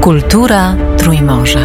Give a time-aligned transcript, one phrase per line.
[0.00, 1.60] Kultura Trójmorza.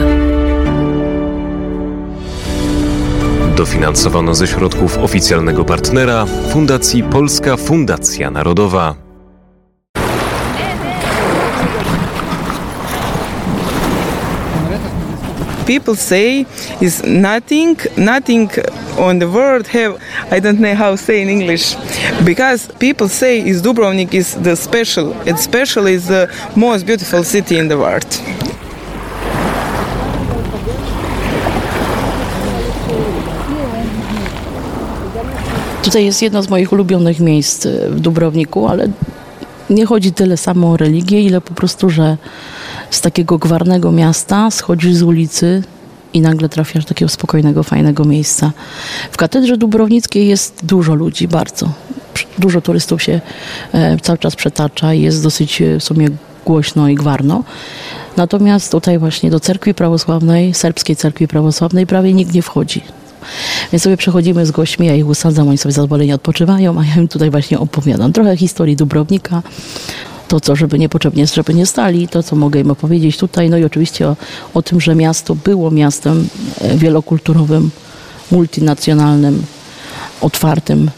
[3.57, 9.01] Dofinansowano ze środków oficjalnego partnera Fundacji Polska Fundacja Narodowa.
[15.66, 16.46] People say
[16.82, 18.50] is nothing nothing
[18.98, 19.98] on the world have
[20.32, 21.75] i don't know how say in english.
[22.25, 27.57] Because people say is dubrovnik is the special and special is the most beautiful city
[27.57, 28.21] in the world.
[35.84, 38.87] Tutaj jest jedno z moich ulubionych miejsc e, w Dubrowniku, ale
[39.70, 42.17] nie chodzi tyle samo o religię, ile po prostu, że
[42.91, 45.63] z takiego gwarnego miasta schodzisz z ulicy
[46.13, 48.51] i nagle trafiasz do takiego spokojnego, fajnego miejsca.
[49.11, 51.69] W katedrze dubrownickiej jest dużo ludzi, bardzo.
[52.39, 53.21] Dużo turystów się
[53.73, 56.07] e, cały czas przetacza i jest dosyć e, w sumie
[56.45, 57.43] głośno i gwarno.
[58.17, 62.81] Natomiast tutaj właśnie do cerkwi prawosławnej, serbskiej cerkwi prawosławnej prawie nikt nie wchodzi.
[63.71, 67.08] Więc sobie przechodzimy z gośćmi, ja ich usadzam, oni sobie zadowoleni odpoczywają, a ja im
[67.08, 69.42] tutaj właśnie opowiadam trochę historii Dubrownika,
[70.32, 73.64] to, co żeby niepotrzebnie, żeby nie stali, to, co mogę im opowiedzieć tutaj, no i
[73.64, 74.16] oczywiście o,
[74.54, 76.28] o tym, że miasto było miastem
[76.62, 77.72] e, wielokulturowym,
[78.32, 79.44] multinacjonalnym,
[80.22, 80.92] otwartym,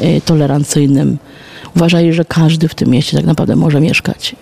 [0.00, 1.18] e, tolerancyjnym.
[1.76, 4.36] Uważali, że każdy w tym mieście tak naprawdę może mieszkać.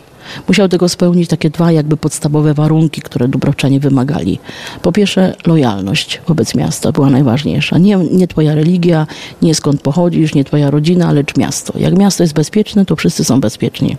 [0.48, 4.38] Musiał tego spełnić takie dwa jakby podstawowe warunki, które Dubrowczanie wymagali.
[4.82, 7.78] Po pierwsze lojalność wobec miasta była najważniejsza.
[7.78, 9.06] Nie, nie twoja religia,
[9.42, 11.78] nie skąd pochodzisz, nie twoja rodzina, lecz miasto.
[11.78, 13.96] Jak miasto jest bezpieczne, to wszyscy są bezpieczni.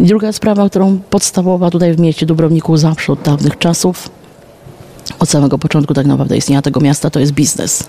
[0.00, 4.10] Druga sprawa, którą podstawowa tutaj w mieście Dubrowniku zawsze od dawnych czasów,
[5.18, 7.84] od samego początku tak naprawdę istnienia tego miasta, to jest biznes.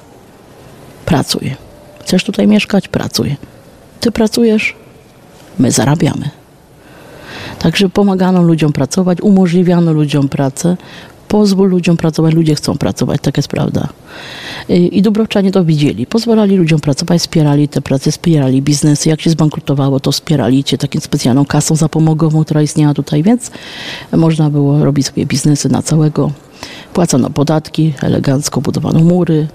[1.06, 1.56] Pracuj.
[2.02, 2.88] Chcesz tutaj mieszkać?
[2.88, 3.36] Pracuj.
[4.00, 4.76] Ty pracujesz?
[5.60, 6.30] My zarabiamy.
[7.60, 10.78] Także pomagano ludziom pracować, umożliwiano ludziom pracę.
[11.28, 13.88] Pozwól ludziom pracować, ludzie chcą pracować, tak jest prawda.
[14.70, 16.06] I Dubrowczanie to widzieli.
[16.06, 19.10] Pozwalali ludziom pracować, wspierali te prace, wspierali biznesy.
[19.10, 23.52] Jak się zbankrutowało, to wspierali cię taką specjalną kasą zapomogową, która istniała tutaj, więc
[24.12, 26.32] można było robić sobie biznesy na całego.
[26.94, 29.48] Płacono podatki, elegancko budowano mury,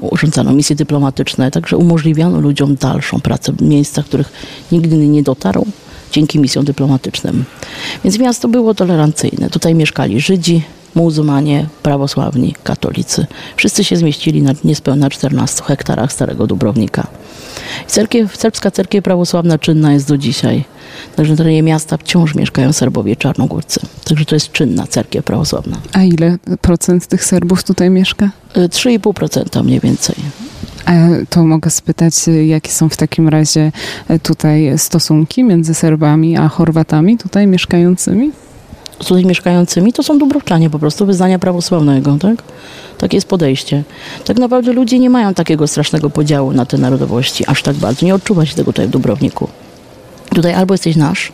[0.00, 4.32] urządzano misje dyplomatyczne, także umożliwiano ludziom dalszą pracę w miejscach, których
[4.72, 5.66] nigdy nie dotarł
[6.12, 7.44] dzięki misjom dyplomatycznym.
[8.04, 9.50] Więc miasto było tolerancyjne.
[9.50, 10.62] Tutaj mieszkali Żydzi,
[10.94, 13.26] muzułmanie, prawosławni, katolicy.
[13.56, 17.06] Wszyscy się zmieścili na niespełna 14 hektarach Starego Dubrownika.
[17.86, 20.64] Cerkiew, serbska cerkiew prawosławna czynna jest do dzisiaj.
[21.16, 23.80] Także na terenie miasta wciąż mieszkają Serbowie czarnogórcy.
[24.04, 25.76] Także to jest czynna cerkiew prawosławna.
[25.92, 28.30] A ile procent tych Serbów tutaj mieszka?
[28.54, 30.14] 3,5% mniej więcej.
[30.84, 30.92] A
[31.30, 32.14] to mogę spytać,
[32.46, 33.72] jakie są w takim razie
[34.22, 38.30] tutaj stosunki między Serbami a Chorwatami tutaj mieszkającymi?
[38.98, 42.42] tutaj mieszkającymi, to są Dubrowczanie po prostu wyznania prawosławnego, tak?
[42.98, 43.84] Takie jest podejście.
[44.24, 48.06] Tak naprawdę ludzie nie mają takiego strasznego podziału na te narodowości, aż tak bardzo.
[48.06, 49.48] Nie odczuwa się tego tutaj w Dubrowniku.
[50.34, 51.32] Tutaj albo jesteś nasz,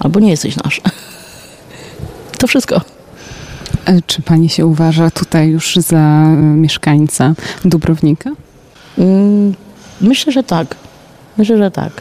[0.00, 0.80] albo nie jesteś nasz.
[2.38, 2.80] To wszystko.
[4.06, 8.30] Czy pani się uważa tutaj już za mieszkańca Dubrownika?
[8.98, 9.54] Mm,
[10.00, 10.76] myślę, że tak.
[11.38, 11.92] Myślę, że tak.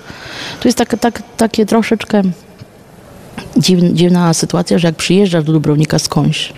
[0.60, 2.22] Tu jest tak, tak, takie troszeczkę
[3.58, 6.54] dziwna, dziwna sytuacja, że jak przyjeżdżasz do Dubrownika skądś,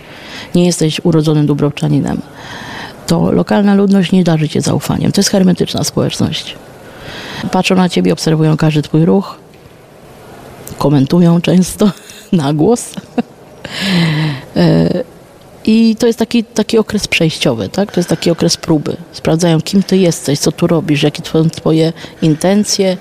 [0.54, 2.20] nie jesteś urodzonym Dubrowczaninem,
[3.06, 5.12] to lokalna ludność nie darzy cię zaufaniem.
[5.12, 6.56] To jest hermetyczna społeczność.
[7.52, 9.41] Patrzą na ciebie, obserwują każdy twój ruch,
[10.78, 11.90] komentują często
[12.32, 12.94] na głos.
[15.64, 17.92] I to jest taki, taki okres przejściowy, tak?
[17.92, 18.96] To jest taki okres próby.
[19.12, 22.96] Sprawdzają, kim ty jesteś, co tu robisz, jakie są twoje intencje,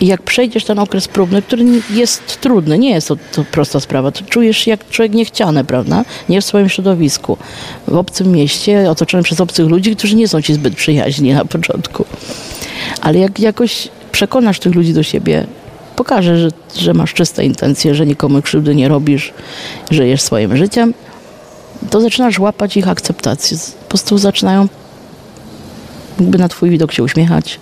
[0.00, 4.10] i jak przejdziesz ten okres próbny, który jest trudny, nie jest to, to prosta sprawa,
[4.10, 6.04] to czujesz jak człowiek niechciany, prawda?
[6.28, 7.36] Nie w swoim środowisku,
[7.88, 12.04] w obcym mieście, otoczony przez obcych ludzi, którzy nie są ci zbyt przyjaźni na początku.
[13.00, 15.46] Ale jak jakoś przekonasz tych ludzi do siebie,
[15.96, 16.50] pokażesz, że,
[16.82, 19.32] że masz czyste intencje, że nikomu krzywdy nie robisz,
[19.90, 20.94] żyjesz swoim życiem,
[21.90, 23.58] to zaczynasz łapać ich akceptację.
[23.82, 24.68] Po prostu zaczynają
[26.20, 27.60] jakby na twój widok się uśmiechać,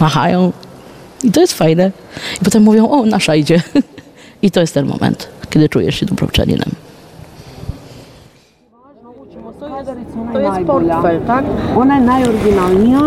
[0.00, 0.52] machają,
[1.22, 1.90] i to jest fajne.
[2.40, 3.62] I potem mówią, o, nasza idzie.
[4.42, 6.70] I to jest ten moment, kiedy czujesz się Dubrowczaninem.
[10.32, 11.44] To jest portfel, tak?
[11.76, 13.00] Ona je najoriginalnija,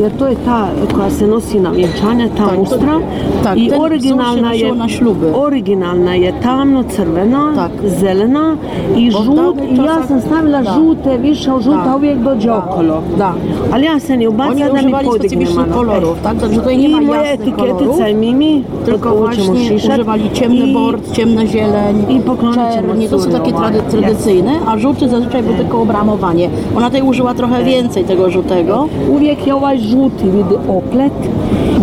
[0.00, 2.98] jer to je ta koja se nosi na vjenčanja, ta Tak, mustra.
[3.44, 5.32] tak, I originalna się je, na śluby.
[5.34, 7.70] originalna je tamno crvena, Tak.
[8.00, 8.56] zelena
[8.96, 9.56] i žut.
[9.70, 10.72] I ja sam stavila Da.
[10.74, 11.96] žute, više od žuta Da.
[11.96, 12.58] uvijek dođe Da.
[12.58, 13.02] okolo.
[13.18, 13.32] Da.
[13.72, 16.14] Ali ja se ne Oni ubacam da mi podigne malo.
[16.22, 16.38] tak?
[16.40, 17.26] Także tutaj nie I ma kolorów.
[17.32, 22.20] etiketica i Mimi, Tylko właśnie używali ciemny I- bord, ciemna zieleń, I
[22.54, 23.08] czernie.
[23.08, 23.52] To są takie
[23.90, 26.48] tradycyjne, a żółty zazwyczaj był tylko obramowanie.
[26.76, 28.88] Ona tutaj użyła trochę więcej tego żółtego.
[29.10, 31.12] Uvijek je ovaj žuti vidi oplet.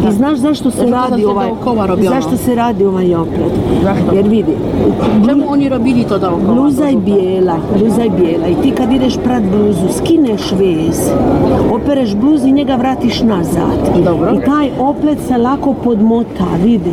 [0.10, 2.16] I znaš zašto se Zašto radi se ovaj dookoła robiono?
[2.16, 3.52] Zašto se radi ovaj oplet?
[3.84, 4.16] Zašto?
[4.16, 4.52] Jer vidi,
[5.26, 6.54] Czemu oni robili to dookoła?
[6.54, 7.06] bluza je żółte?
[7.06, 11.12] bijela, bluza je bijela i ti kad ideš prat bluzu, skineš vez,
[11.72, 14.04] opereš bluzu i njega vratiš nazad.
[14.06, 14.34] Dobro.
[14.34, 16.92] I taj oplet se lako podmota, vidi.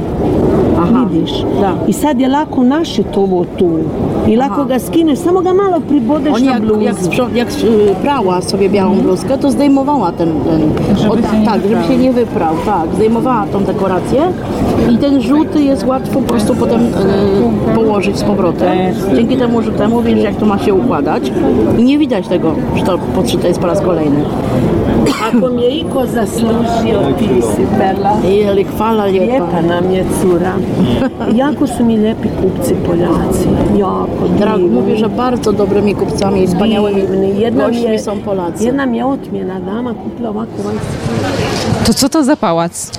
[0.78, 1.06] Aha.
[1.12, 1.30] Vidiš?
[1.60, 1.74] Da.
[1.88, 3.70] I sad je lako našit ovo tu.
[4.28, 6.80] I lako ga skineš, samo ga malo pribodeš Oni na jak, bluzu.
[6.80, 7.48] jak, sprzo- jak
[8.02, 12.94] prała sobie białą bluzkę, to zdejmowała ten, ten od, tak, żeby się nie wyprał, tak,
[12.94, 14.22] zdejmowała tą dekorację
[14.90, 18.78] i ten żółty jest łatwo po prostu potem y, położyć z powrotem.
[19.14, 21.32] Dzięki temu żółtemu wiesz jak to ma się układać
[21.78, 24.24] i nie widać tego, że to podszyte jest po raz kolejny.
[25.06, 28.20] Ako mi je iko zaslužio, ti si Perla.
[28.24, 29.06] Jeli, chwala.
[29.06, 30.54] Lijepa nam je cura.
[31.34, 33.48] Jako su mi lijepi kupci Poljaci.
[33.78, 34.70] Jako divni.
[34.70, 37.02] mówię, że bardzo dobrymi kupcami i wspaniałymi.
[37.38, 38.64] Jedna gośćmi je, są Polacy.
[38.64, 39.94] jedna mi je otmjena dama
[40.64, 40.86] vanjsku.
[41.86, 42.90] To co to za pałac?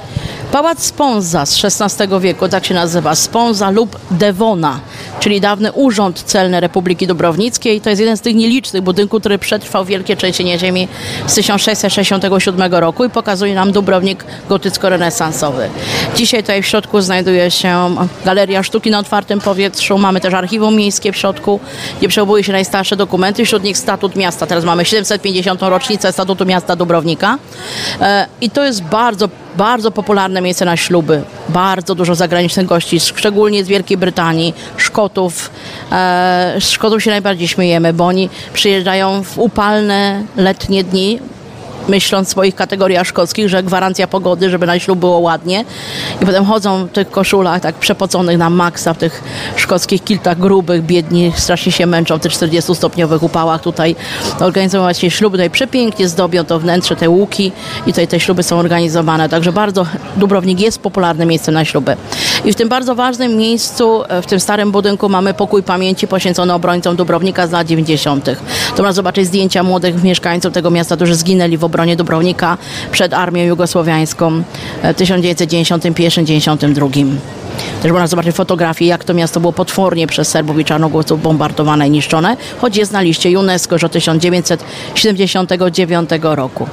[0.51, 4.79] Pałac Sponza z XVI wieku, tak się nazywa, Sponza lub Devona,
[5.27, 7.81] czyli dawny Urząd Celny Republiki Dubrownickiej.
[7.81, 10.87] To jest jeden z tych nielicznych budynków, który przetrwał wielkie trzęsienie ziemi
[11.27, 15.69] z 1667 roku i pokazuje nam Dubrownik gotycko-renesansowy.
[16.15, 17.95] Dzisiaj tutaj w środku znajduje się
[18.25, 21.59] Galeria Sztuki na otwartym powietrzu, mamy też archiwum miejskie w środku,
[21.99, 24.47] gdzie przechowuje się najstarsze dokumenty, wśród nich statut miasta.
[24.47, 25.61] Teraz mamy 750.
[25.61, 27.37] rocznicę statutu miasta Dubrownika
[28.01, 31.23] E, i to jest bardzo bardzo popularne miejsce na śluby.
[31.49, 35.51] Bardzo dużo zagranicznych gości, szczególnie z Wielkiej Brytanii, Szkotów.
[35.91, 41.19] E, z Szkotów się najbardziej śmiejemy, bo oni przyjeżdżają w upalne letnie dni,
[41.89, 45.65] myśląc w swoich kategoriach szkockich, że gwarancja pogody, żeby na ślub było ładnie.
[46.21, 49.23] I potem chodzą w tych koszulach tak przepoconych na maksa, w tych
[49.55, 53.95] szkockich kiltach grubych, biedni, strasznie się męczą w tych 40-stopniowych upałach tutaj.
[54.39, 57.51] Organizują właśnie śluby, tutaj przepięknie zdobią to wnętrze, te łuki
[57.87, 59.29] i tutaj te śluby są organizowane.
[59.29, 59.85] Także bardzo
[60.15, 61.97] Dubrownik jest popularnym miejscem na śluby.
[62.47, 66.53] I w tym bardzo ważnym miejscu, e, w tym starym budynku mamy pokój pamięci poświęcony
[66.53, 68.25] obrońcom Dubrownika z lat 90.
[68.25, 68.31] To
[68.77, 72.57] można zobaczyć zdjęcia młodych mieszkańców tego miasta, którzy zginęli w obronie Dubrownika
[72.91, 74.43] przed armią jugosłowiańską
[74.81, 77.05] e, w 1991-1992.
[77.81, 81.91] Też można zobaczyć fotografie, jak to miasto było potwornie przez Serbów i Czarnogórców bombardowane i
[81.91, 86.67] niszczone, choć jest na liście UNESCO już od 1979 roku.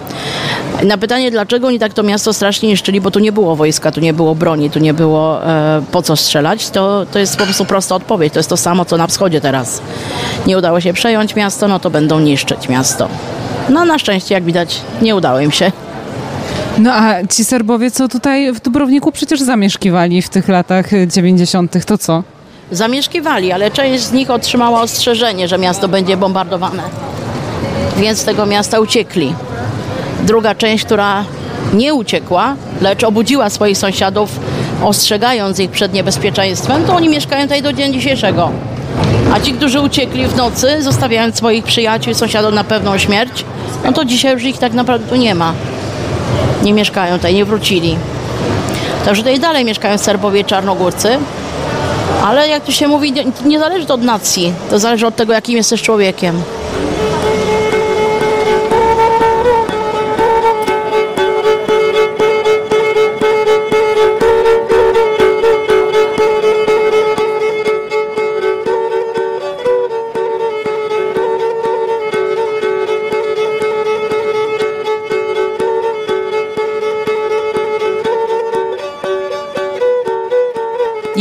[0.82, 4.00] Na pytanie, dlaczego oni tak to miasto strasznie niszczyli, bo tu nie było wojska, tu
[4.00, 7.64] nie było broni, tu nie było e, po co strzelać, to, to jest po prostu
[7.64, 8.32] prosta odpowiedź.
[8.32, 9.82] To jest to samo, co na wschodzie teraz.
[10.46, 13.08] Nie udało się przejąć miasto, no to będą niszczyć miasto.
[13.68, 15.72] No na szczęście, jak widać, nie udało im się.
[16.78, 21.86] No a ci Serbowie, co tutaj w Dubrowniku przecież zamieszkiwali w tych latach y, 90.,
[21.86, 22.22] to co?
[22.70, 26.82] Zamieszkiwali, ale część z nich otrzymała ostrzeżenie, że miasto będzie bombardowane.
[27.96, 29.34] Więc z tego miasta uciekli.
[30.22, 31.24] Druga część, która
[31.74, 34.40] nie uciekła, lecz obudziła swoich sąsiadów,
[34.84, 38.50] ostrzegając ich przed niebezpieczeństwem, to oni mieszkają tutaj do dnia dzisiejszego.
[39.34, 43.44] A ci, którzy uciekli w nocy, zostawiając swoich przyjaciół sąsiadów na pewną śmierć,
[43.84, 45.52] no to dzisiaj już ich tak naprawdę tu nie ma.
[46.62, 47.96] Nie mieszkają tutaj, nie wrócili.
[49.04, 51.08] Także tutaj dalej mieszkają Serbowie i Czarnogórcy,
[52.24, 55.32] ale jak tu się mówi, nie, nie zależy to od nacji, to zależy od tego,
[55.32, 56.42] jakim jesteś człowiekiem.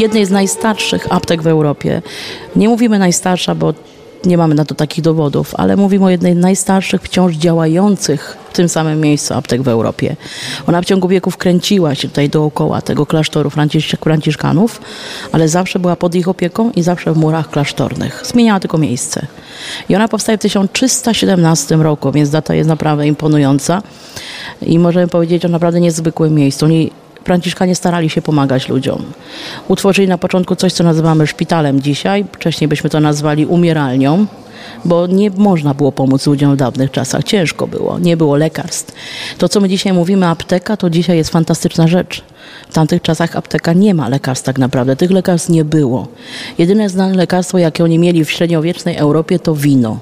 [0.04, 2.02] Jednej z najstarszych aptek w Europie.
[2.56, 3.74] Nie mówimy najstarsza, bo
[4.26, 8.54] nie mamy na to takich dowodów, ale mówimy o jednej z najstarszych wciąż działających w
[8.54, 10.16] tym samym miejscu aptek w Europie.
[10.68, 14.82] Ona w ciągu wieków kręciła się tutaj dookoła tego klasztoru Francisz Franciszkanów,
[15.32, 18.24] ale zawsze była pod ich opieką i zawsze w murach klasztornych.
[18.26, 19.28] Zmieniała tylko miejsce.
[19.90, 23.82] I ona powstaje w 1317 roku, więc data jest naprawdę imponująca
[24.62, 26.66] i możemy powiedzieć o naprawdę niezwykłym miejscu.
[26.66, 26.92] Oni
[27.24, 29.04] Franciszkanie starali się pomagać ludziom.
[29.68, 32.26] Utworzyli na początku coś, co nazywamy szpitalem dzisiaj.
[32.32, 34.26] Wcześniej byśmy to nazwali umieralnią.
[34.86, 37.24] bo nie można było pomóc ludziom w dawnych czasach.
[37.24, 38.94] Ciężko było, nie było lekarstw.
[39.38, 42.24] To, co my dzisiaj mówimy, apteka, to dzisiaj jest fantastyczna rzecz.
[42.70, 44.96] W tamtych czasach apteka nie ma lekarstw tak naprawdę.
[44.96, 46.08] Tych lekarstw nie było.
[46.58, 50.00] Jedyne znane lekarstwo, jakie oni mieli w średniowiecznej Europie, to wino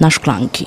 [0.00, 0.66] na szklanki.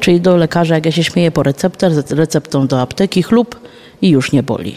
[0.00, 3.60] Czyli do lekarza, jak ja się śmieję, po receptę, z receptą do apteki, chlub
[4.02, 4.76] i już nie boli.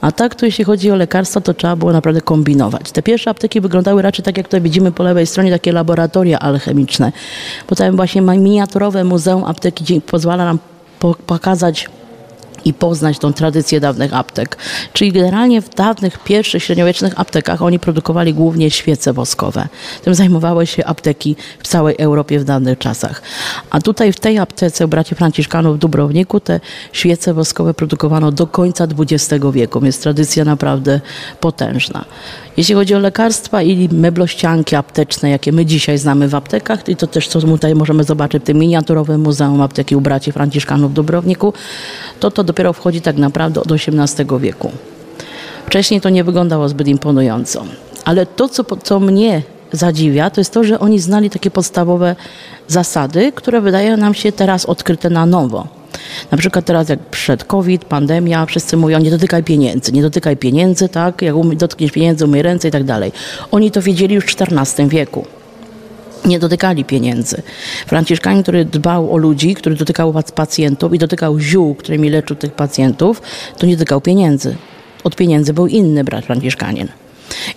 [0.00, 2.92] A tak to jeśli chodzi o lekarstwa, to trzeba było naprawdę kombinować.
[2.92, 7.12] Te pierwsze apteki wyglądały raczej tak, jak tutaj widzimy po lewej stronie, takie laboratoria alchemiczne.
[7.68, 10.58] Bo tam właśnie miniaturowe muzeum apteki pozwala nam
[10.98, 11.88] po- pokazać
[12.64, 14.56] i poznać tą tradycję dawnych aptek.
[14.92, 19.68] Czyli generalnie w dawnych, pierwszych średniowiecznych aptekach oni produkowali głównie świece woskowe.
[20.02, 23.22] Tym zajmowały się apteki w całej Europie w dawnych czasach.
[23.70, 26.60] A tutaj w tej aptece u braci Franciszkanów w Dubrowniku te
[26.92, 31.00] świece woskowe produkowano do końca XX wieku, więc tradycja naprawdę
[31.40, 32.04] potężna.
[32.56, 37.06] Jeśli chodzi o lekarstwa i meblościanki apteczne, jakie my dzisiaj znamy w aptekach, i to
[37.06, 41.52] też co tutaj możemy zobaczyć w tym miniaturowym Muzeum Apteki u braci Franciszkanów w Dubrowniku,
[42.20, 44.70] to to dopiero wchodzi tak naprawdę od XVIII wieku.
[45.66, 47.64] Wcześniej to nie wyglądało zbyt imponująco.
[48.04, 52.16] Ale to, co, co mnie zadziwia, to jest to, że oni znali takie podstawowe
[52.68, 55.68] zasady, które wydają nam się teraz odkryte na nowo.
[56.30, 60.88] Na przykład teraz jak przed COVID, pandemia, wszyscy mówią nie dotykaj pieniędzy, nie dotykaj pieniędzy,
[60.88, 63.12] tak, jak umy- dotkniesz pieniędzy, umyj ręce i tak dalej.
[63.50, 65.26] Oni to wiedzieli już w XIV wieku
[66.24, 67.42] nie dotykali pieniędzy.
[67.86, 72.52] Franciszkanin, który dbał o ludzi, który dotykał pac- pacjentów i dotykał ziół, którymi leczył tych
[72.52, 73.22] pacjentów,
[73.58, 74.56] to nie dotykał pieniędzy.
[75.04, 76.88] Od pieniędzy był inny brat Franciszkanin.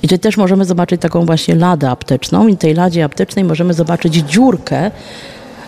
[0.04, 4.14] I tutaj też możemy zobaczyć taką właśnie ladę apteczną i tej ladzie aptecznej możemy zobaczyć
[4.14, 4.92] dziurkę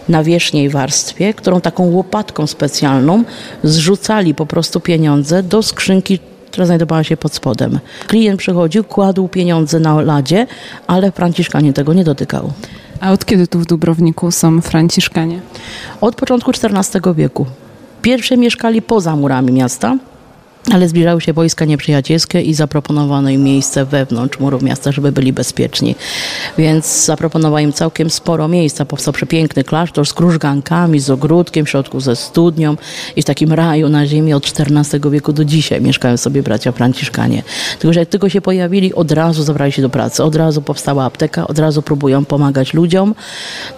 [0.10, 3.24] na wierzchniej warstwie, którą taką łopatką specjalną
[3.64, 6.20] zrzucali po prostu pieniądze do skrzynki
[6.52, 7.80] która znajdowała się pod spodem.
[8.08, 10.48] Klient przychodził, kładł pieniądze na ladzie,
[10.88, 12.54] ale Franciszkanin tego nie dotykał.
[13.02, 15.42] A od kiedy tu w Dubrowniku są Franciszkanie?
[16.02, 17.46] Od początku XIV wieku.
[18.02, 19.98] Pierwsze mieszkali poza murami miasta,
[20.74, 25.96] ale zbliżały się wojska nieprzyjacielskie i zaproponowano im miejsce wewnątrz murów miasta, żeby byli bezpieczni.
[26.58, 28.86] Więc zaproponowano im całkiem sporo miejsca.
[28.86, 32.76] Powstał przepiękny klasztor z krużgankami, z ogródkiem, w środku ze studnią
[33.16, 37.44] i w takim raju na ziemi od XIV wieku do dzisiaj mieszkają sobie bracia Franciszkanie.
[37.80, 40.24] Tylko, że jak tylko się pojawili, od razu zabrali się do pracy.
[40.24, 43.16] Od razu powstała apteka, od razu próbują pomagać ludziom.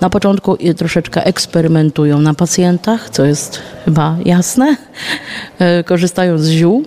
[0.01, 4.75] Na początku troszeczkę eksperymentują na pacjentach, co jest chyba jasne.
[5.59, 6.82] E, Korzystają z ziół.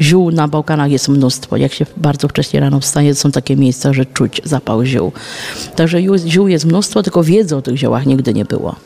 [0.00, 1.56] Ziół na Bałkanach jest mnóstwo.
[1.56, 5.12] Jak się bardzo wcześnie rano wstaje, są takie miejsca, że czuć zapał ziół.
[5.76, 8.76] Także ziół- ziół jest mnóstwo, tylko wiedzy o tych ziołach nigdy nie było.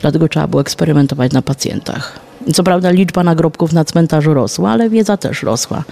[0.00, 2.20] Dlatego trzeba było eksperymentować na pacjentach.
[2.54, 5.84] Co prawda liczba nagrobków na cmentarzu rosła, ale wiedza też rosła.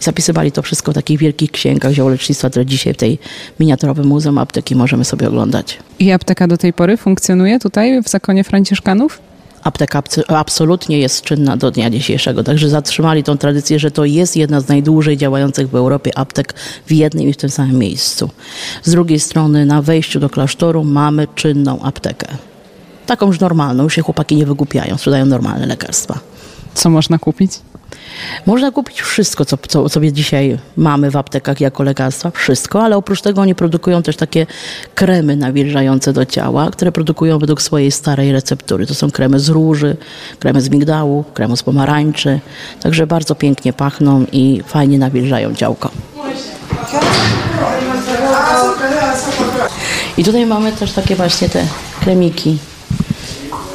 [0.00, 3.18] I zapisywali to wszystko w takich wielkich księgach ziołolecznictwa, które dzisiaj w tej
[3.60, 5.78] miniaturowym Muzeum Apteki możemy sobie oglądać.
[5.98, 9.18] I apteka do tej pory funkcjonuje tutaj w zakonie Franciszkanów?
[9.64, 14.36] Apteka abso- absolutnie jest czynna do dnia dzisiejszego, także zatrzymali tą tradycję, że to jest
[14.36, 16.54] jedna z najdłużej działających w Europie aptek
[16.86, 18.30] w jednym i w tym samym miejscu.
[18.82, 22.26] Z drugiej strony na wejściu do klasztoru mamy czynną aptekę.
[23.06, 26.18] Taką już normalną, już się chłopaki nie wygłupiają, sprzedają normalne lekarstwa.
[26.74, 27.52] Co można kupić?
[28.46, 33.22] Można kupić wszystko, co, co sobie dzisiaj mamy w aptekach jako lekarstwa, wszystko, ale oprócz
[33.22, 34.46] tego oni produkują też takie
[34.94, 38.86] kremy nawilżające do ciała, które produkują według swojej starej receptury.
[38.86, 39.96] To są kremy z róży,
[40.38, 42.40] kremy z migdału, kremy z pomarańczy,
[42.82, 45.90] także bardzo pięknie pachną i fajnie nawilżają ciałko.
[50.16, 51.64] I tutaj mamy też takie właśnie te
[52.00, 52.58] kremiki,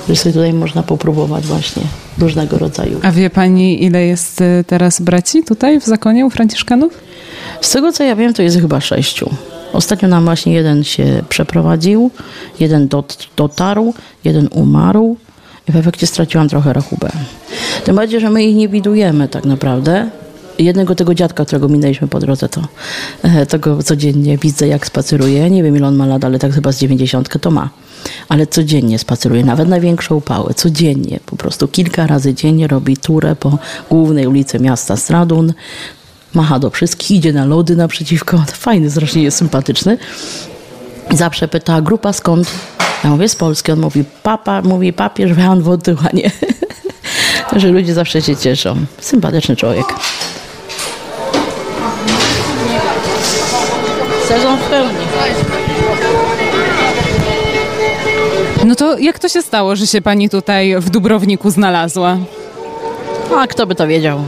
[0.09, 1.83] że sobie tutaj można popróbować właśnie
[2.17, 2.99] różnego rodzaju.
[3.03, 6.93] A wie pani, ile jest y, teraz braci tutaj w zakonie u Franciszkanów?
[7.61, 9.29] Z tego co ja wiem, to jest chyba sześciu.
[9.73, 12.11] Ostatnio nam właśnie jeden się przeprowadził,
[12.59, 13.93] jeden dot, dotarł,
[14.23, 15.17] jeden umarł
[15.69, 17.09] i w efekcie straciłam trochę rachubę.
[17.83, 20.09] Tym bardziej, że my ich nie widujemy tak naprawdę.
[20.59, 22.61] Jednego tego dziadka, którego minęliśmy po drodze, to
[23.23, 25.49] e, tego codziennie widzę, jak spaceruje.
[25.49, 27.69] Nie wiem, ile on ma lat, ale tak chyba z dziewięćdziesiątkę to ma.
[28.29, 31.19] Ale codziennie spaceruje, nawet na większe upały, codziennie.
[31.25, 33.57] Po prostu kilka razy dziennie robi turę po
[33.89, 35.53] głównej ulicy miasta Stradun
[36.33, 38.43] macha do wszystkich, idzie na lody naprzeciwko.
[38.65, 39.97] Fajny, strasznie jest sympatyczny.
[41.11, 42.51] Zawsze pyta, grupa skąd?
[43.03, 43.71] Ja mówię, z Polski.
[43.71, 46.31] On mówi, papa, mówi papież Jan Wojtyła, nie?
[47.59, 48.75] Że ludzie zawsze się cieszą.
[48.99, 49.85] Sympatyczny człowiek.
[54.27, 54.94] Sezon w pełni.
[58.75, 62.17] No to jak to się stało, że się pani tutaj w Dubrowniku znalazła?
[63.37, 64.19] A kto by to wiedział?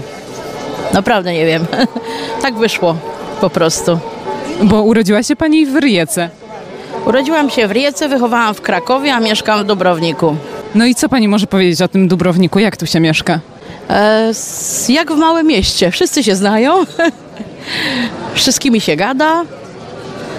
[0.94, 1.66] Naprawdę nie wiem.
[2.42, 2.96] tak wyszło
[3.42, 4.00] po prostu.
[4.64, 6.30] Bo urodziła się pani w Ryjece.
[7.06, 10.36] Urodziłam się w Rijece, wychowałam w Krakowie, a mieszkam w Dubrowniku.
[10.76, 12.60] No i co pani może powiedzieć o tym Dubrowniku?
[12.60, 13.40] Jak tu się mieszka?
[13.90, 14.32] E,
[14.90, 15.92] jak w małym mieście.
[15.92, 16.74] Wszyscy się znają,
[18.34, 19.44] wszystkimi się gada.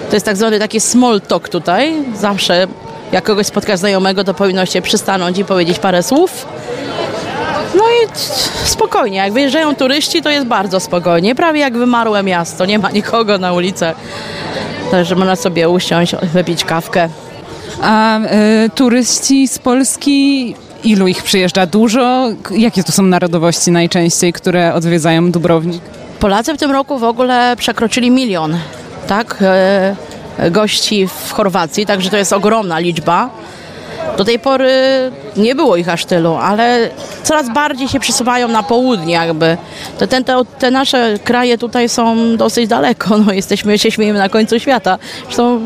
[0.09, 1.93] To jest tak zwany taki small talk tutaj.
[2.15, 2.67] Zawsze
[3.11, 6.45] jak kogoś spotka znajomego, to powinno się przystanąć i powiedzieć parę słów.
[7.75, 8.07] No i
[8.63, 11.35] spokojnie, jak wyjeżdżają turyści, to jest bardzo spokojnie.
[11.35, 13.95] Prawie jak wymarłe miasto, nie ma nikogo na ulicach.
[14.91, 17.09] Także można sobie usiąść, wypić kawkę.
[17.81, 21.65] A e, turyści z Polski, ilu ich przyjeżdża?
[21.65, 22.27] Dużo?
[22.51, 25.81] Jakie to są narodowości najczęściej, które odwiedzają Dubrownik?
[26.19, 28.57] Polacy w tym roku w ogóle przekroczyli milion,
[29.07, 29.37] tak?
[29.41, 29.95] E,
[30.51, 33.29] gości w Chorwacji, także to jest ogromna liczba.
[34.17, 34.71] Do tej pory
[35.37, 36.89] nie było ich aż tylu, ale
[37.23, 39.57] coraz bardziej się przesuwają na południe jakby.
[40.09, 44.97] Ten, te, te nasze kraje tutaj są dosyć daleko, no jesteśmy, się na końcu świata.
[45.23, 45.61] Zresztą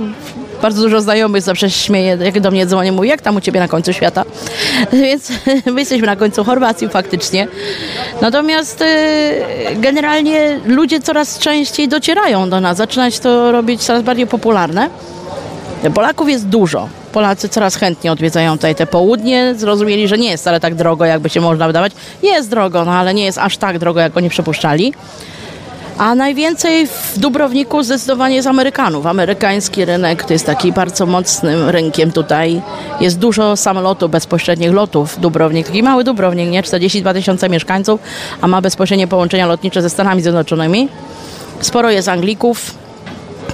[0.63, 3.67] bardzo dużo znajomych zawsze śmieje, jak do mnie dzwonią, mówi, jak tam u Ciebie na
[3.67, 4.23] końcu świata?
[4.93, 5.31] Więc
[5.65, 7.47] my jesteśmy na końcu Chorwacji faktycznie.
[8.21, 8.85] Natomiast y,
[9.75, 14.89] generalnie ludzie coraz częściej docierają do nas, zaczyna się to robić coraz bardziej popularne.
[15.93, 16.89] Polaków jest dużo.
[17.11, 19.55] Polacy coraz chętniej odwiedzają tutaj te południe.
[19.55, 21.91] Zrozumieli, że nie jest wcale tak drogo, jakby się można wydawać.
[22.23, 24.93] Jest drogo, no ale nie jest aż tak drogo, jak oni przypuszczali.
[25.97, 29.05] A najwięcej w Dubrowniku zdecydowanie jest Amerykanów.
[29.05, 32.61] Amerykański rynek to jest taki bardzo mocnym rynkiem tutaj.
[33.01, 35.19] Jest dużo samolotów, bezpośrednich lotów.
[35.19, 36.63] Dubrownik, taki mały Dubrownik, nie?
[36.63, 37.99] 42 tysiące mieszkańców,
[38.41, 40.89] a ma bezpośrednie połączenia lotnicze ze Stanami Zjednoczonymi.
[41.61, 42.75] Sporo jest Anglików,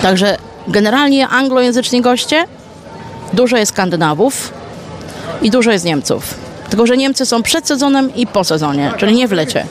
[0.01, 2.45] także generalnie anglojęzyczni goście,
[3.33, 4.53] dużo jest Skandynawów
[5.41, 6.33] i dużo jest Niemców.
[6.69, 9.65] Tylko, że Niemcy są przed sezonem i po sezonie, czyli nie w lecie.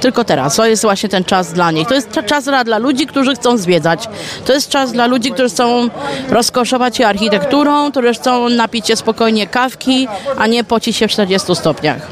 [0.00, 0.56] Tylko teraz.
[0.56, 1.88] To jest właśnie ten czas dla nich.
[1.88, 4.08] To jest cza- czas dla, dla ludzi, którzy chcą zwiedzać.
[4.44, 5.88] To jest czas dla ludzi, którzy chcą
[6.28, 11.56] rozkoszować się architekturą, którzy chcą napić się spokojnie kawki, a nie pocić się w 40
[11.56, 12.06] stopniach.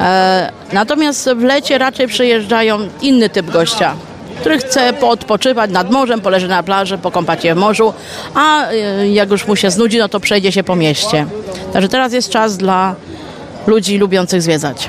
[0.00, 3.94] E, natomiast w lecie raczej przyjeżdżają inny typ gościa,
[4.40, 7.92] który chce poodpoczywać nad morzem, poleży na plaży, pokąpać się w morzu,
[8.34, 11.26] a e, jak już mu się znudzi, no to przejdzie się po mieście.
[11.72, 12.94] Także teraz jest czas dla
[13.66, 14.88] ludzi lubiących zwiedzać.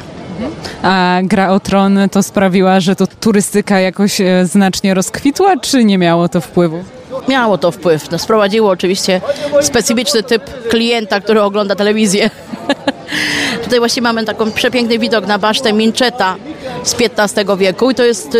[0.83, 5.97] A gra o tron to sprawiła, że to turystyka jakoś e, znacznie rozkwitła, czy nie
[5.97, 6.83] miało to wpływu?
[7.27, 8.11] Miało to wpływ.
[8.11, 9.21] No, sprowadziło oczywiście
[9.61, 12.29] specyficzny typ klienta, który ogląda telewizję.
[13.63, 16.35] Tutaj właśnie mamy taką przepiękny widok na basztę Minczeta
[16.83, 18.39] z XV wieku i to jest, y,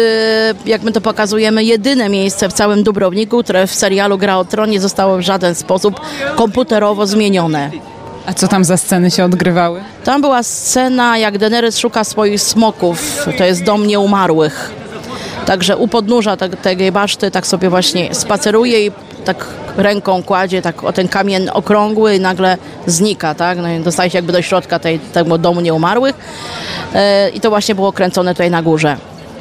[0.65, 4.69] jak my to pokazujemy, jedyne miejsce w całym Dubrowniku, które w serialu Gra o Tron
[4.69, 5.99] nie zostało w żaden sposób
[6.35, 7.71] komputerowo zmienione.
[8.27, 9.81] A co tam za sceny się odgrywały?
[10.03, 13.27] Tam była scena, jak Daenerys szuka swoich smoków.
[13.37, 14.71] To jest dom nieumarłych.
[15.45, 18.91] Także u podnóża te- tej baszty tak sobie właśnie spaceruje i
[19.25, 19.45] tak
[19.77, 23.57] ręką kładzie tak o ten kamień okrągły i nagle znika, tak?
[23.57, 26.15] No i dostaje się jakby do środka tej, tego domu nieumarłych.
[26.93, 28.97] E, I to właśnie było kręcone tutaj na górze,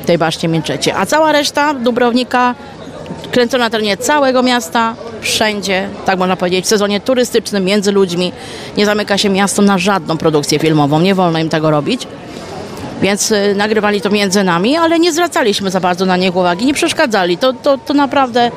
[0.06, 0.96] tej baszcie Mięczecie.
[0.96, 2.54] A cała reszta Dubrownika
[3.30, 8.32] kręcona na terenie całego miasta, wszędzie, tak można powiedzieć, w sezonie turystycznym, między ludźmi.
[8.76, 12.06] Nie zamyka się miasto na żadną produkcję filmową, nie wolno im tego robić.
[13.02, 16.74] Więc y, nagrywali to między nami, ale nie zwracaliśmy za bardzo na nich uwagi, nie
[16.74, 17.38] przeszkadzali.
[17.38, 18.50] To, to, to naprawdę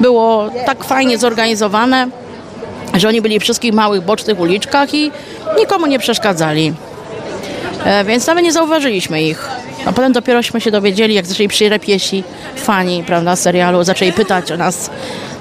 [0.00, 2.08] było tak fajnie zorganizowane,
[2.94, 5.10] że oni byli w wszystkich małych, bocznych uliczkach i
[5.58, 6.72] nikomu nie przeszkadzali.
[7.84, 9.48] E, więc nawet nie zauważyliśmy ich.
[9.88, 12.24] A potem dopierośmy się dowiedzieli, jak zaczęli przyjeżdżać piesi,
[12.56, 14.90] fani, prawda, serialu, zaczęli pytać o nas,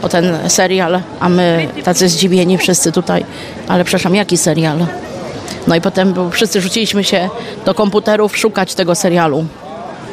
[0.01, 3.25] o ten serial, a my tacy zdziwieni wszyscy tutaj,
[3.67, 4.85] ale przepraszam, jaki serial?
[5.67, 7.29] No i potem był, wszyscy rzuciliśmy się
[7.65, 9.45] do komputerów szukać tego serialu.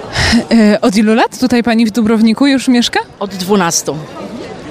[0.81, 3.01] Od ilu lat tutaj pani w Dubrowniku już mieszka?
[3.21, 3.93] Od 12.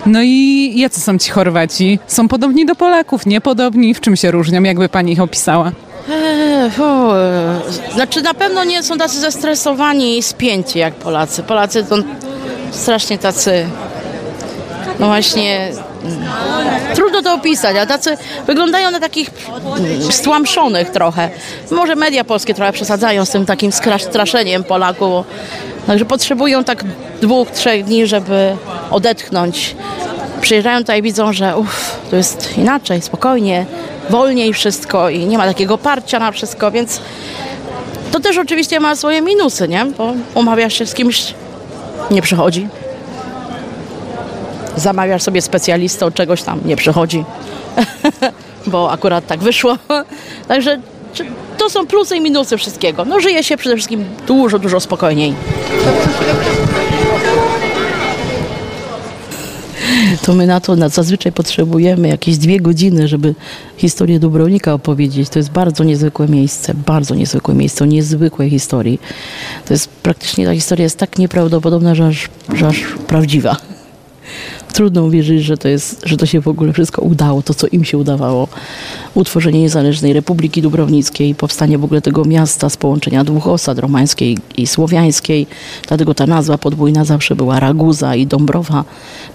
[0.06, 2.00] No i jacy są ci Chorwaci?
[2.08, 3.94] Są podobni do Polaków, niepodobni?
[3.94, 4.64] W czym się różnią?
[4.64, 5.72] Jakby pani ich opisała?
[6.10, 11.44] Eee, e, Znaczy na pewno nie są tacy zestresowani i spięci jak Polacy.
[11.44, 11.96] Polacy to
[12.72, 13.66] strasznie tacy,
[15.00, 15.72] no właśnie,
[16.04, 16.26] mm,
[16.96, 19.30] trudno to opisać, a tacy wyglądają na takich
[19.78, 21.30] mm, stłamszonych trochę.
[21.72, 25.26] Może media polskie trochę przesadzają z tym takim straszeniem Polaków.
[25.88, 26.84] Także potrzebują tak
[27.22, 28.56] dwóch, trzech dni, żeby
[28.92, 29.76] odetchnąć.
[30.44, 33.66] Przyjeżdżają tutaj widzą, że uff, to jest inaczej, spokojnie,
[34.10, 37.02] wolniej wszystko i nie ma takiego parcia na wszystko, więc
[38.12, 39.86] to też oczywiście ma swoje minusy, nie?
[39.86, 41.34] Bo umawiasz się z kimś,
[42.12, 42.68] nie przychodzi.
[44.76, 47.24] Zamawiasz sobie specjalistę od czegoś tam, nie przychodzi.
[48.68, 49.78] Bo akurat tak wyszło.
[50.48, 50.80] Także
[51.58, 53.06] to są plusy i minusy wszystkiego.
[53.06, 55.34] No żyje się przede wszystkim dużo, dużo spokojniej.
[60.24, 63.36] To my na to na, zazwyczaj potrzebujemy jakieś dwie godziny, żeby
[63.78, 65.30] historię Dubrownika opowiedzieć.
[65.30, 69.00] To jest bardzo niezwykłe miejsce, bardzo niezwykłe miejsce, o niezwykłej historii.
[69.66, 73.58] To jest praktycznie, ta historia jest tak nieprawdopodobna, że aż, że aż prawdziwa
[74.74, 77.84] trudno uwierzyć, że to, jest, że to się w ogóle wszystko udało, to co im
[77.84, 78.48] się udawało.
[79.14, 84.68] Utworzenie niezależnej Republiki Dubrownickiej, powstanie w ogóle tego miasta z połączenia dwóch osad, romańskiej i
[84.68, 85.48] słowiańskiej.
[85.88, 88.84] Dlatego ta nazwa podwójna zawsze była Raguza i Dąbrowa,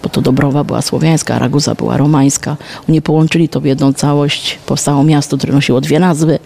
[0.03, 2.57] bo to Dąbrowa była słowiańska, a Raguza była romańska.
[2.89, 6.39] Oni połączyli to w jedną całość, powstało miasto, które nosiło dwie nazwy.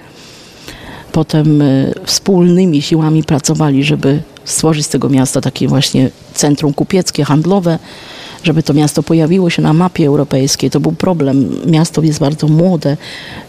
[1.13, 7.79] Potem y, wspólnymi siłami pracowali, żeby stworzyć z tego miasta takie właśnie centrum kupieckie, handlowe
[8.43, 10.71] żeby to miasto pojawiło się na mapie europejskiej.
[10.71, 11.57] To był problem.
[11.67, 12.97] Miasto jest bardzo młode.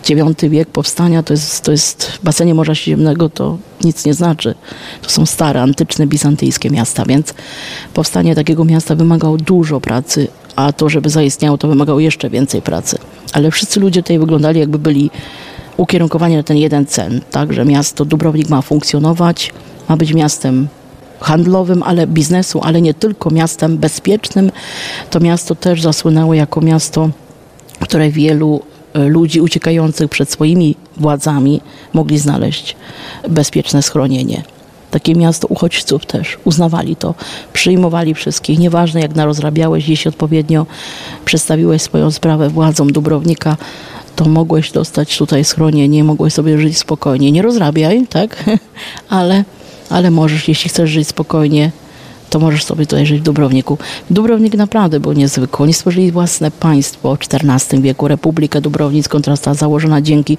[0.10, 4.56] IX wiek powstania to jest, to jest w basenie Morza Śródziemnego to nic nie znaczy.
[5.02, 7.34] To są stare, antyczne, bizantyjskie miasta, więc
[7.94, 12.98] powstanie takiego miasta wymagało dużo pracy, a to, żeby zaistniało, to wymagało jeszcze więcej pracy.
[13.34, 15.10] Ale wszyscy ludzie tutaj wyglądali, jakby byli
[15.78, 19.54] ukierunkowani na ten jeden cel, tak, że miasto Dubrownik ma funkcjonować,
[19.90, 20.68] ma być miastem
[21.24, 24.52] handlowym, ale biznesu, ale nie tylko miastem bezpiecznym.
[25.10, 27.10] To miasto też zasłynęło jako miasto,
[27.80, 28.62] które wielu
[28.94, 31.62] e, ludzi uciekających przed swoimi władzami
[31.94, 32.76] mogli znaleźć
[33.30, 34.44] bezpieczne schronienie.
[34.92, 37.16] Takie miasto uchodźców też uznawali to,
[37.54, 40.66] przyjmowali wszystkich, nieważne jak narozrabiałeś, jeśli odpowiednio
[41.26, 43.58] przedstawiłeś swoją sprawę władzom Dubrownika,
[44.16, 47.32] to mogłeś dostać tutaj schronienie, mogłeś sobie żyć spokojnie.
[47.32, 48.44] Nie rozrabiaj, tak?
[49.10, 49.44] Ale
[49.90, 51.72] ale możesz, jeśli chcesz żyć spokojnie,
[52.30, 53.78] to możesz sobie tutaj żyć w Dubrowniku.
[54.10, 55.64] Dubrownik naprawdę był niezwykły.
[55.64, 58.08] Oni stworzyli własne państwo w XIV wieku.
[58.08, 60.38] Republikę Dubrownicką, która została założona dzięki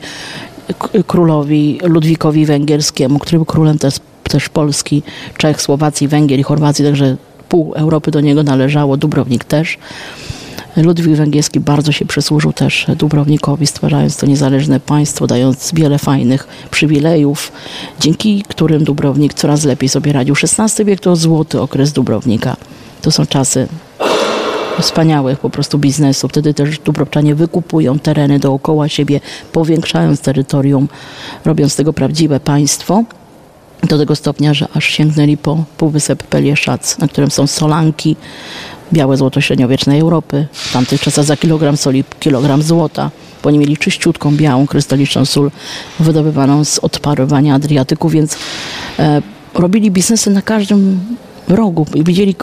[1.06, 5.02] królowi Ludwikowi Węgierskiemu, który był królem też, też Polski,
[5.36, 7.16] Czech, Słowacji, Węgier i Chorwacji, także
[7.48, 9.78] pół Europy do niego należało, Dubrownik też.
[10.76, 17.52] Ludwik Węgierski bardzo się przysłużył też Dubrownikowi, stwarzając to niezależne państwo, dając wiele fajnych przywilejów,
[18.00, 20.34] dzięki którym Dubrownik coraz lepiej sobie radził.
[20.58, 22.56] XVI wiek to złoty okres Dubrownika.
[23.02, 23.68] To są czasy
[24.80, 26.30] wspaniałych po prostu biznesów.
[26.30, 29.20] Wtedy też Dubrowczanie wykupują tereny dookoła siebie,
[29.52, 30.88] powiększając terytorium,
[31.44, 33.04] robiąc z tego prawdziwe państwo
[33.88, 38.16] do tego stopnia, że aż sięgnęli po półwysep Pelieszac, na którym są solanki,
[38.94, 40.46] białe złoto średniowiecznej Europy.
[40.52, 43.10] W tamtych czasach za kilogram soli kilogram złota,
[43.42, 45.50] bo oni mieli czyściutką, białą, krystaliczną sól
[46.00, 48.36] wydobywaną z odparowania Adriatyku, więc
[48.98, 49.22] e,
[49.54, 51.00] robili biznesy na każdym
[51.48, 52.34] rogu widzieli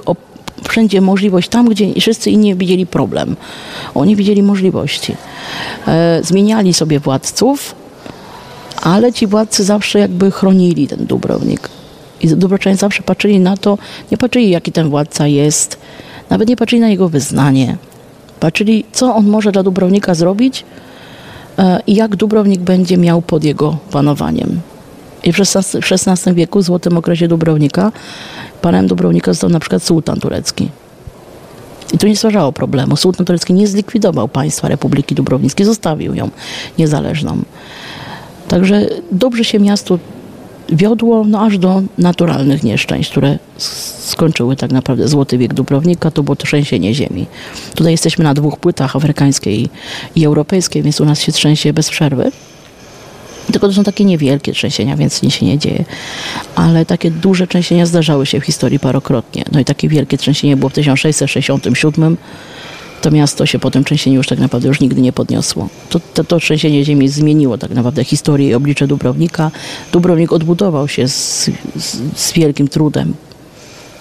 [0.70, 3.36] wszędzie możliwość, tam gdzie wszyscy inni widzieli problem.
[3.96, 5.16] Oni widzieli możliwości.
[5.88, 7.76] E, zmieniali sobie władców,
[8.82, 11.70] ale ci władcy zawsze jakby chronili ten Dubrownik.
[12.22, 13.78] I Dubrowczanie zawsze patrzyli na to,
[14.12, 15.78] nie patrzyli jaki ten władca jest,
[16.32, 17.78] nawet nie patrzyli na jego wyznanie.
[18.40, 20.66] Patrzyli, co on może dla Dubrownika zrobić
[21.58, 24.62] e, i jak Dubrownik będzie miał pod jego panowaniem.
[25.24, 27.92] I w XVI wieku, w złotym okresie Dubrownika,
[28.62, 30.70] panem Dubrownika został na przykład sułtan turecki.
[31.94, 32.96] I to nie stwarzało problemu.
[32.96, 36.30] Sułtan turecki nie zlikwidował państwa Republiki Dubrownickiej, zostawił ją
[36.78, 37.38] niezależną.
[38.48, 40.00] Także dobrze się miastu
[40.72, 46.36] wiodło no, aż do naturalnych nieszczęść, które skończyły tak naprawdę złoty wiek Dubrownika, to było
[46.36, 47.26] trzęsienie ziemi.
[47.76, 49.70] Tutaj jesteśmy na dwóch płytach, afrykańskiej
[50.16, 52.32] i europejskiej, więc u nas się trzęsie bez przerwy.
[53.52, 55.86] Tylko to są takie niewielkie trzęsienia, więc nic się nie dzieje.
[56.56, 59.44] Ale takie duże trzęsienia zdarzały się w historii parokrotnie.
[59.52, 62.18] No i takie wielkie trzęsienie było w 1667
[63.02, 65.70] to miasto się po tym trzęsieniu już tak naprawdę już nigdy nie podniosło.
[65.90, 69.52] To, to, to trzęsienie ziemi zmieniło tak naprawdę historię i oblicze Dubrownika.
[69.92, 73.14] Dubrownik odbudował się z, z, z wielkim trudem.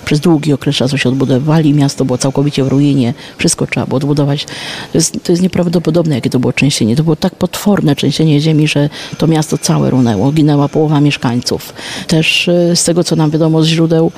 [0.04, 4.44] Przez długi okres czasu się odbudowali, miasto było całkowicie w ruinie, wszystko trzeba było odbudować.
[4.92, 6.96] To jest, to jest nieprawdopodobne, jakie to było trzęsienie.
[6.96, 11.72] To było tak potworne trzęsienie ziemi, że to miasto całe runęło, ginęła połowa mieszkańców.
[12.06, 14.12] Też e, z tego, co nam wiadomo z źródeł,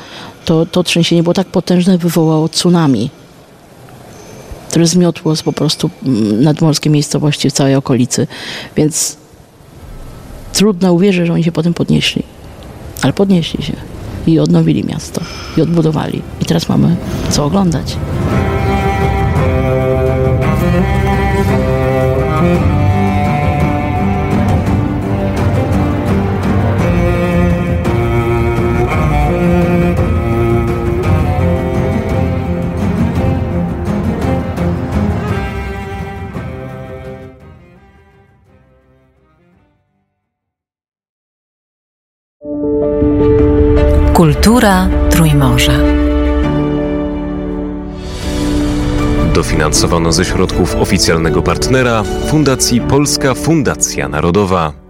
[0.44, 3.10] to, to trzęsienie było tak potężne, wywołało tsunami
[4.72, 8.26] które zmiotło po prostu mm, nadmorskie miejscowości w całej okolicy.
[8.76, 9.16] Więc
[10.52, 12.22] trudno uwierzyć, że oni się potem podnieśli.
[13.02, 13.72] Ale podnieśli się
[14.26, 15.20] i odnowili miasto
[15.56, 16.22] i odbudowali.
[16.40, 16.96] I teraz mamy
[17.30, 17.96] co oglądać.
[44.42, 45.72] Kultura Trójmorza.
[49.35, 54.81] dofinansowano ze środków oficjalnego partnera Fundacji Polska Fundacja Narodowa.